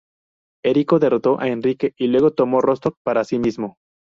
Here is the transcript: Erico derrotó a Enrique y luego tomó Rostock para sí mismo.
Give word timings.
Erico 0.65 0.97
derrotó 0.97 1.39
a 1.39 1.49
Enrique 1.49 1.93
y 1.95 2.07
luego 2.07 2.31
tomó 2.33 2.59
Rostock 2.59 2.97
para 3.03 3.23
sí 3.23 3.37
mismo. 3.37 3.77